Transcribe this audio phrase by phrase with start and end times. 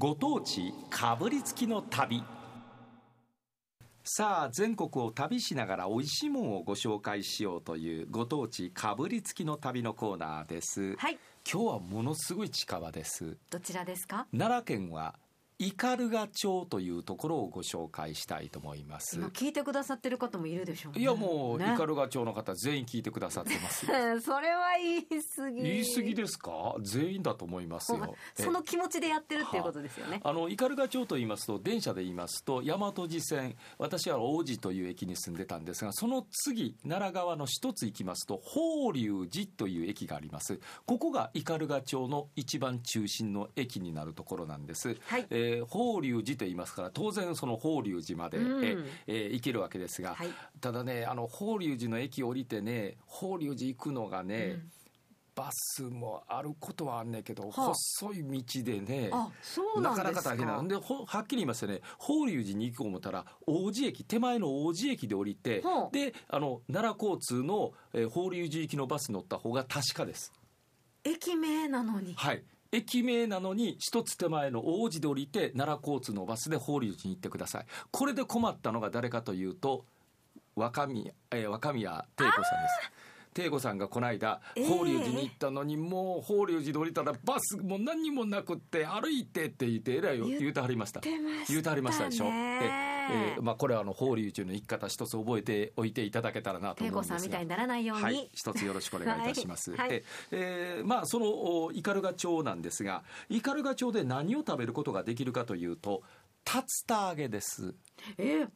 [0.00, 2.24] ご当地かぶりつきの旅。
[4.02, 11.18] さあ全国を旅しながら美味しいものをご紹介しようというご当地かぶりつきの旅のコーナーです、はい。
[11.46, 13.36] 今日はものすごい近場です。
[13.50, 14.26] どちらですか？
[14.32, 15.16] 奈良県は
[15.60, 19.16] 斑鳩町というところをご紹介したいと思います。
[19.16, 21.02] 今聞いてくださってる方もいるでしょうね。
[21.02, 21.66] いやもうね。
[21.76, 23.84] 斑鳩町の方全員聞いてくださってます
[24.24, 25.04] それは言い
[25.36, 25.62] 過ぎ。
[25.62, 26.76] 言い過ぎですか？
[26.80, 28.16] 全員だと思いますよ。
[28.38, 30.22] えその気持ちでやってるっていうことですよね。
[30.24, 40.58] あの斑鳩町と言いますと電車で言いますと大和路線私は王子という駅に住んでたんですがその次奈良川の一つ行きますと法隆寺という駅があります。
[40.86, 45.26] ここが斑鳩町の一番中心の駅になるところなんです、はい。
[45.28, 48.64] えー法隆寺と言いますから当然その法隆寺まで、うん。
[48.64, 50.28] ええー行けるわけですが、はい。
[50.60, 54.70] ただねあの法隆寺の駅降りてね法隆寺行くのがね、うん。
[55.32, 57.62] バスもあることはあんねんけど、はあ。
[57.68, 59.10] 細い道でね
[59.80, 60.04] なか。
[60.04, 61.80] なか大変なんでほはっきり言いますとね。
[61.98, 65.90] 法隆寺に行こう思ったら王子駅手前の王子駅で降りてはあ。
[65.92, 70.32] であの奈良交通の、えー法隆寺行きのバス乗った方が確かです。
[71.04, 72.12] 駅名なのに。
[72.14, 72.42] はい
[72.72, 77.66] 駅名なのに一つ手前の王子で降りて奈良交通のバスで法隆寺に行ってください。
[77.90, 79.84] これで困ったのが誰かというと
[80.54, 82.92] 若宮、えー若宮帝子さんです。
[83.42, 91.00] 定子さんがこの間ええ法隆寺に行ったのに、もう法隆寺で降りたらバスも何にもなくって歩いてって言ってえらいよ言うてはりました。
[91.48, 92.26] 言うてはりましたでしょ。
[92.26, 92.90] え。
[93.12, 97.16] えまあこれはあの法隆寺の生き方一つ覚えておいていただけたらなと恵思うんですが。
[97.16, 99.72] 子さんみたいにならないように、はい、一つよろしくお願いいたします。
[99.76, 99.88] はい。
[99.88, 106.02] はいええーまあそのお斑鳩町なんですが、斑鳩町で何を食べることができるかというと、
[106.46, 107.74] 竜田揚げです。
[108.18, 108.46] え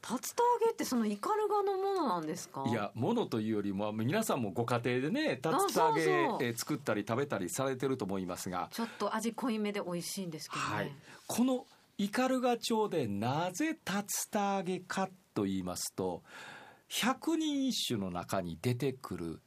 [0.00, 2.64] 竜田揚げってその斑鳩のものなんですか？
[2.68, 10.92] いや、ものというよりも皆さんもご家庭でね、竜田揚げそえー作ったり食べたりされてると思いますが、ちょっと味濃いめで美味しいんですけどね、はい、
[11.26, 11.66] この
[11.98, 13.76] 斑鳩町でなぜ竜
[14.30, 16.22] 田揚げかと言いますと
[16.88, 19.40] 百人一首の中に出てくる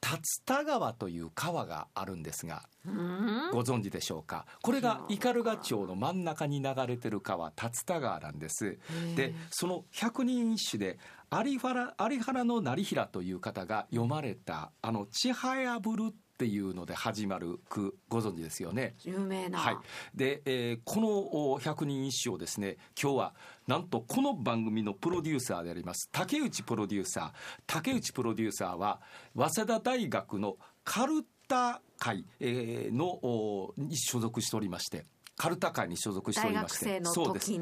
[0.00, 3.50] 竜田川という川があるんですがうん。
[3.52, 4.46] ご存知でしょうか？
[4.62, 8.78] これが斑鳩町の真ん中に流れてる川竜田川なんです。
[8.90, 10.98] ーでその百人一首で
[11.30, 18.94] 有原有原の成平という方が読まれたあの「ちはやぶる」っていうので始まる句ご存知ですよね。
[19.02, 19.76] 有名な、はい、
[20.14, 21.08] で、えーこの
[21.54, 23.34] お百人一首をですね今日は
[23.66, 27.30] なんとこの番組のプロデューサーであります竹内プロデューサー。
[27.66, 29.00] 竹内プロデューサーは
[29.34, 35.06] 早稲田大学のカルタ会、えーのおに所属しておりまして。
[35.36, 36.84] カルタ会に所属しておりまして。
[36.84, 37.52] 大学生のそうです。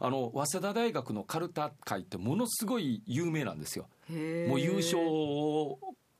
[0.00, 3.86] あの早稲田大学のカルタ会ってものすごい有名なんですよ。
[4.48, 5.78] もう優勝を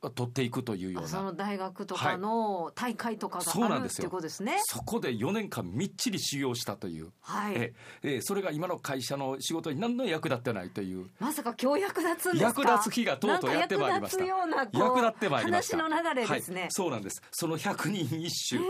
[0.09, 1.07] 取っていくというような。
[1.07, 4.07] あその大学とかの大会とかそうがあるっていなんですよ。
[4.07, 4.57] うことですね。
[4.65, 7.11] そこで4年間みっちり修行したという。
[7.21, 7.53] はい。
[7.55, 7.73] え
[8.03, 11.07] ええそれが今の会社の仕事に何の役立ってないという。
[11.19, 12.61] まさか今日役立つんですか？
[12.61, 14.25] 役立つ日がとうとうやってまいりました。
[14.25, 15.77] 役立ってまいりました。
[15.77, 16.61] 話の流れですね。
[16.61, 17.21] はい、そうなんです。
[17.31, 18.63] その百人一首。
[18.63, 18.67] へ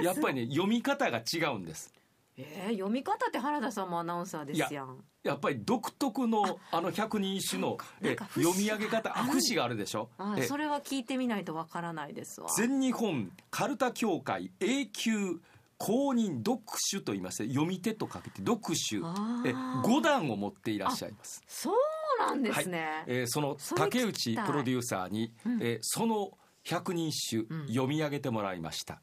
[0.00, 1.92] えやっぱりね読み方が違うんです
[2.38, 5.04] えー読み方って原田さんもアナウンサーですやん。
[5.24, 10.08] やっぱり独特のあの百人一首のえ読み上げ方節があるでしょ？
[10.38, 12.48] えあそれは聞いてみないとわからないですわ。
[12.56, 15.40] 全日本カルタ協会永久
[15.76, 21.42] 公認読書と言いまして読み手と書けて読書あえー五段を持っていらっしゃいます。
[21.46, 21.74] そう
[22.20, 23.04] なんですね。
[23.06, 25.62] えーその竹内プロデューサーに、うん。
[25.62, 26.30] えーその
[26.64, 27.68] 百人一首うん。
[27.68, 29.00] 読み上げてもらいました、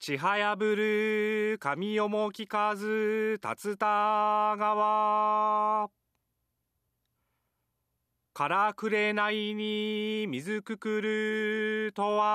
[0.00, 5.90] ちはやぶる神よも聞かず竜田川。
[8.32, 12.30] からくれないに水くくるとは。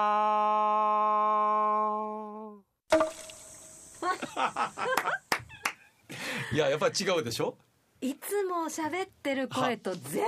[6.54, 7.58] いややっぱり違うでしょ？
[8.00, 10.24] いつも喋ってる声と全然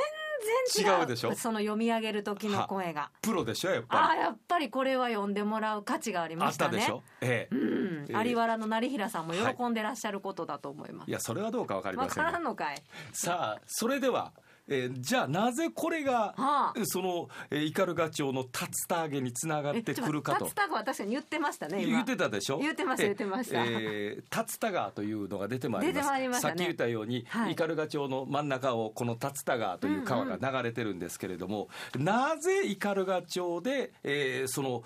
[0.78, 1.02] 違う。
[1.02, 1.36] 違うでしょ？
[1.36, 3.12] その読み上げる時の声が。
[3.22, 3.72] プロでしょ？
[3.72, 6.78] やっああぱりやっぱりこれは読んでもらう価値がありあましたね。
[6.78, 7.04] ったでしょ？
[7.22, 11.10] ええうん、えー有原の成平さんも喜んでらっしゃることだと思います。
[11.10, 12.82] いやそれはどうかわかりませんがらんのかい。
[13.14, 14.34] さあそれでは、
[14.70, 16.74] えーじゃあなぜこれが、はあ。
[16.86, 18.50] その、えー、斑鳩町の竜
[18.88, 20.46] 田揚げにつながってくるかと。
[20.46, 21.84] 竜田川確かに言ってましたね。
[21.84, 21.92] 今。
[21.94, 22.60] 言ってたでしょ？
[22.60, 23.64] 言ってましたえ言ってました。
[23.64, 26.06] えー、竜田川というのが出てまいります。
[26.28, 27.56] ねさっき言ったように、はい。
[27.56, 34.84] 斑鳩町の真ん中をこの竜田川という川が流れてるんですけれども、なぜ斑鳩町で、えーその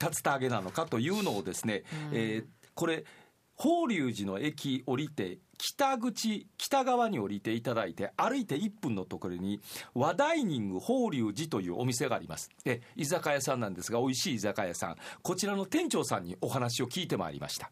[0.00, 3.04] 竜田揚げなのかというのをですね、えーこれ
[3.56, 9.60] 法隆寺の駅降りて北口北側に降りていただいて歩いて1分のところに
[9.94, 12.48] 和ダイニング法隆寺というお店があります。
[12.64, 14.96] で居酒屋さんなんですが美味しい居酒屋さん。
[15.22, 17.70] こちらの店長さんにお話を聞いてまいりました。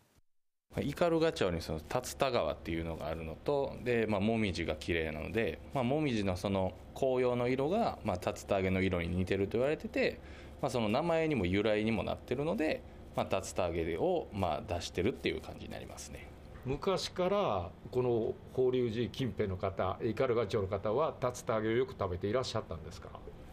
[0.75, 10.21] 斑鳩町にその竜田川っていうのがあるのとで、まあ、もみじが綺麗なので、まあ、もみじのその紅葉の色が、まあ、竜田揚げの色に似てると言われてて、
[10.61, 12.83] まあ、その名前にも由来にもなってるので、
[13.15, 16.29] まあ、竜田揚げを、まあ、出してるっていう感じになりますね。
[16.67, 23.09] 昔からこの法隆寺近辺の方斑鳩町の方は竜田揚げをよく食べていらっしゃったんですか？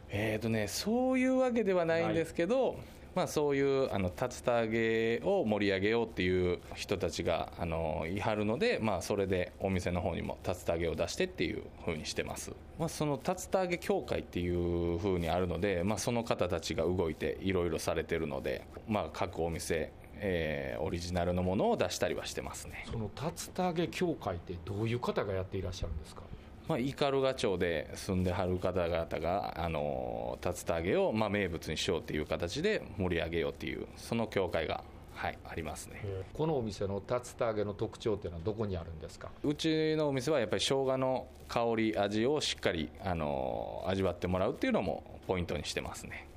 [0.10, 2.75] えーとね、そういうわけではないんですけど、
[3.13, 22.86] まあ、そういうあの竜田揚げを盛り上げようっていう人たちがあのいはるので、まあ、それでお店の方にも竜田揚げを出してっていうふうにしてます、まあ、その竜田揚げ協会っていうふうにあるので、まあ、その方たちが動いていろいろされてるので、まあ、各お店えー、オリジナルのものを出したりはしてますね。
[22.92, 26.21] その竜田揚げ協会ってどういう方がやっていらっしゃるんですか？
[26.65, 34.81] まあ、斑鳩町で住んではる方々が、あの竜田揚げを、まあ、名物にしようっていう形で盛り上げようっていうその協会が、
[35.13, 36.01] はい、ありますね。
[36.33, 39.30] このお店の竜田揚げの特徴っていうのはどこにあるんですか？
[39.44, 46.27] うちのお店はやっぱり生姜の香り味をしっかり、あの味わってもらうっていうのもポイントにしてますね。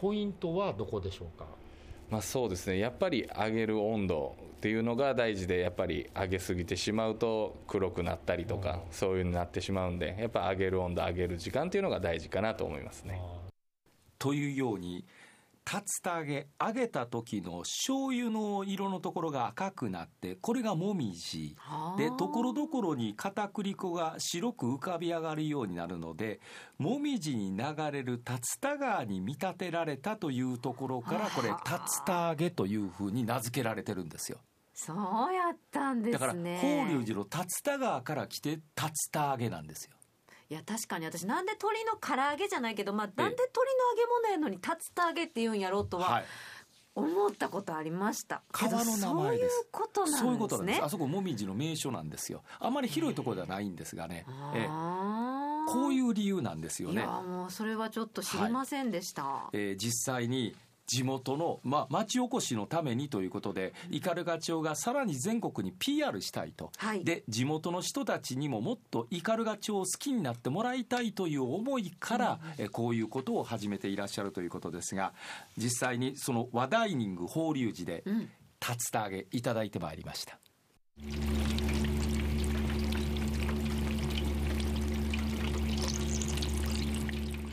[0.00, 1.44] ポイントはどこでしょうか？
[2.10, 2.78] まあ、そうですね。
[2.78, 13.20] やっぱり揚げる温度っていうのが大事でやっぱり揚げすぎてしまうと黒くなったりとか、そういうになってしまうんでやっぱ揚げる温度揚げる時間っていうのが大事かなと思いますね。
[14.18, 15.04] というように
[15.64, 21.56] 竜田揚げ揚げた時の醤油の色のところが赤くなってこれがもみじ
[21.96, 26.40] でところどころに片栗粉が白く浮かび上がるようになるので
[26.78, 31.54] もみじに流れる竜田川に見立てられたというところからこれ竜
[32.04, 34.38] 田揚げというふうに名付けられてるんですよ。
[34.74, 37.28] そうやったんですねだから法隆寺の竜
[37.62, 38.62] 田川から来て竜
[39.12, 39.96] 田揚げなんですよ。
[40.50, 44.60] いや確かに私なんで鶏の唐揚げじゃないけど、まあ、なんで鶏の揚げ物やのに竜
[44.94, 46.24] 田揚げって言うんやろうとは、はい。
[46.96, 48.42] 思ったことありました。
[48.52, 49.56] 川の名前です。
[49.56, 50.20] そういうことなんですね。
[50.20, 50.84] そういうことなんです。
[50.84, 52.44] あそこもみじの名所なんですよ。
[52.60, 54.24] あまり広いところではないんですがね、
[54.54, 54.66] ええ。
[55.66, 57.02] こういう理由なんですよね。
[57.02, 60.54] いやもうそれはちょっと知りませんでした、えー実際に
[60.86, 67.04] 地元の、まあ、町おこしのためにということで斑鳩町がさらに全国に PR したいと、はい。
[67.04, 75.12] で地元の人たちにももっと斑鳩町を好きになってもらいたいという思いから、えーこういうことを始めていらっしゃるということですが
[75.56, 78.30] 実際にその和ダイニング法隆寺でうん。
[78.66, 80.38] 竜田揚げいただいてまいりました。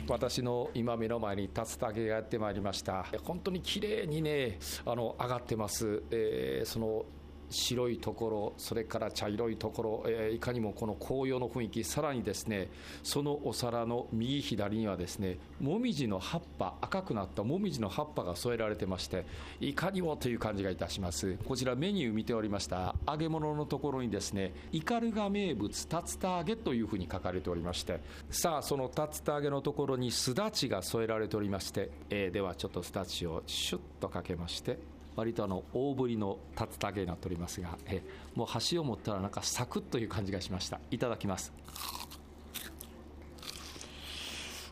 [0.08, 3.06] 私の今目の前に竜田家がやってまいりました。
[3.22, 7.04] 本当に綺麗にねあの上がってます、えーその
[7.52, 12.68] 白いところそれから茶色いところ、えーいかにもこの紅葉の雰囲気さらにですね
[13.02, 19.24] そのお皿の右左にはですねもみじの葉っぱ赤くなったもみじの葉っぱが添えられてまして
[19.60, 21.36] いかにもという感じがいたします。
[21.46, 28.00] こちらメニュー見ておりました揚げ物のところにですね斑鳩名物竜田揚げというふうに書かれておりまして
[28.30, 34.78] さあその竜田揚げのところにすだちが添えられておりまして、えーではちょっとすだちをシュッとかけまして
[35.16, 38.02] 割とあの大ぶりの竜田揚げになっておりますが、え
[38.34, 40.80] もう箸を持ったらなんかサクッという感じがしました。
[40.90, 41.52] いただきます。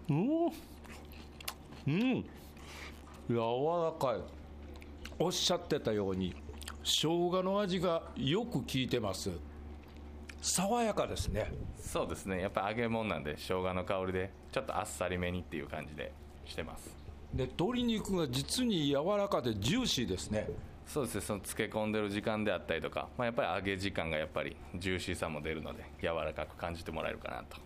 [0.08, 0.46] うん。
[1.86, 2.24] うん。
[3.28, 4.40] 柔らかい。
[5.18, 6.34] おっしゃってたように
[6.82, 9.30] 生姜の味がよく効いてます。
[10.40, 11.52] 爽やかですね。
[11.78, 12.40] そうですね。
[12.40, 16.12] やっぱ揚げ物なんで生姜の香りでちょっとあっさりめにっていう感じで
[16.46, 16.99] してます。
[17.34, 20.48] で鶏肉が実に柔らかでジューシーですね。
[20.86, 21.20] そうですね。
[21.20, 27.58] その漬け込んでる時間であったりとか、まあ、やっぱり揚げ時間がやっぱりジューシーさも出るので柔らかく感じてもらえるかなと。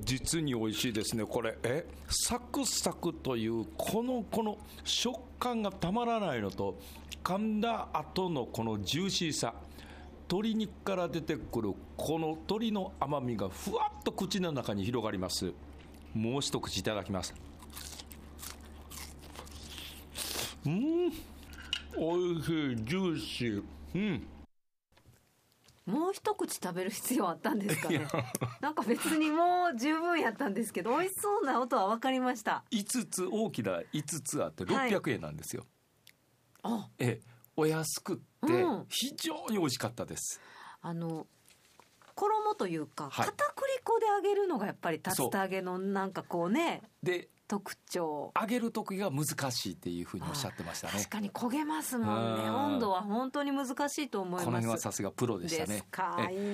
[0.00, 1.56] 実に美味しいですねこれ。
[1.62, 6.78] えサクサクというこのこの食感がたまらないのと
[7.22, 9.54] 噛んだ後のこのジューシーさ
[10.28, 15.52] 鶏肉から出てくるこの鶏の甘みがふわっと口の中に広がります。
[16.14, 17.34] もう一口いただきます
[20.66, 21.12] うん。
[21.96, 22.76] おいしい。
[22.76, 24.26] ジューシーうん。
[25.86, 28.06] もう一口食べる必要あったんですかね。
[28.60, 32.64] なんか別にもう十分やったんですけど美味しそうな音は分かりました。
[32.70, 35.66] 5つ大きな5つあって600円なんですよ、
[36.62, 36.88] あ。
[36.98, 37.34] ええ。
[37.56, 38.16] お安くっ
[38.48, 38.86] てうん。
[38.88, 40.40] 非常に美味しかったです、
[40.80, 41.26] あの
[42.14, 43.26] 衣というか、はい。
[43.26, 46.80] 片栗粉で揚げるのがやっぱり竜田揚げのなんかこうね。
[47.02, 48.32] で特徴。
[48.40, 50.94] 揚げる時が難しいっていうふうにおっしゃってましたね。
[50.94, 52.44] 確かに焦げますもんね。
[52.44, 52.54] うん。
[52.54, 54.44] 温度は本当に難しいと思います。
[54.44, 55.84] この辺はさすがプロでしたでね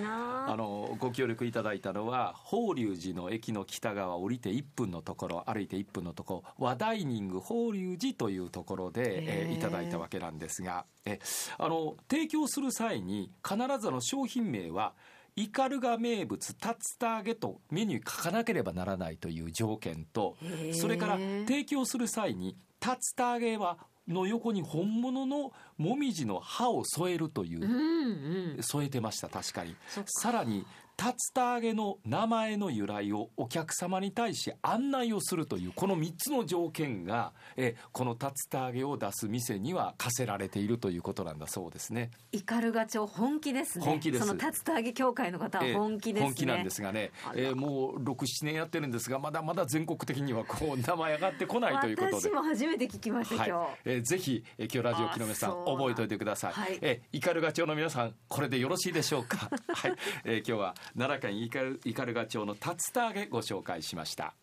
[0.07, 0.55] あ。
[0.57, 11.19] のご協力いただいたのは法隆寺の駅の北側降りて1分のところ歩いて1分のところ和ダイニング法隆寺というところで、えーいただいたわけなんですがえ。
[11.59, 14.95] あの提供する際に必ずあの商品名は
[15.37, 16.59] イカルガ名物竜
[16.99, 20.37] 田揚げとメニュー書かなければならないという条件と
[20.73, 27.65] それから提供する際に竜田揚げはの横に本物のもみじの葉を添えるという。
[27.65, 28.63] うんうん。
[28.63, 29.77] 添えてました確かに。
[30.07, 30.67] さらに
[31.03, 42.11] 竜田揚げの名前の由来をお客様に対し案内をするというこの3つの条件がえこの竜田揚げを出す店には課せられているということなんだそうですね。
[42.33, 43.85] イカルガ町本気ですね。
[43.87, 44.27] 本気です。
[44.27, 47.13] その竜田揚げ協会の方はええ本気ですね、本気なんですがね。
[47.35, 52.29] えーもう67年やってるんですがまだまだ全国的にはこう名前上がってこないということで。
[52.29, 52.31] 私。
[52.31, 53.49] も初めて聞きました、はい。
[53.49, 56.53] 今日、えーぜひ、えー今日ラジオ木の目さん覚えておいてください。
[56.53, 56.79] はい。
[56.83, 59.51] えーイカルガ町の皆さんこれでよろしいでしょうか？
[59.73, 62.61] はい、えー今日は奈良県斑鳩町の竜
[62.93, 64.35] 田揚げご紹介しました。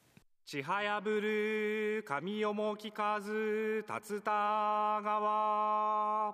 [0.46, 4.32] ちはやぶる神よも聞かず竜田
[5.04, 6.34] 川。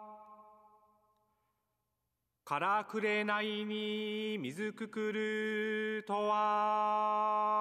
[2.46, 7.54] からくれないに水くくるとは。